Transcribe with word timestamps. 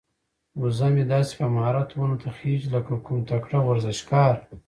وزه 0.61 0.87
مې 0.93 1.03
داسې 1.13 1.33
په 1.39 1.45
مهارت 1.55 1.89
ونو 1.93 2.15
ته 2.21 2.29
خيږي 2.37 2.67
لکه 2.75 2.93
کوم 3.05 3.19
تکړه 3.29 3.59
ورزشکار. 3.63 4.33